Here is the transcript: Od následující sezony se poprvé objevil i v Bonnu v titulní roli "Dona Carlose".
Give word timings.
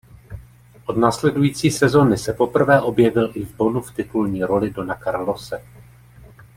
Od 0.85 0.97
následující 0.97 1.71
sezony 1.71 2.17
se 2.17 2.33
poprvé 2.33 2.81
objevil 2.81 3.31
i 3.35 3.45
v 3.45 3.55
Bonnu 3.55 3.81
v 3.81 3.91
titulní 3.95 4.43
roli 4.43 4.69
"Dona 4.69 4.95
Carlose". 5.03 5.63